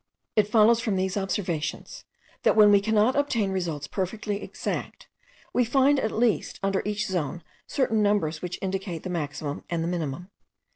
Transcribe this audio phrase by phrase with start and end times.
[0.35, 2.05] It follows from these observations,
[2.41, 5.07] that when we cannot obtain results perfectly exact,
[5.53, 10.31] we find at least under each zone certain numbers which indicate the maximum and minimum.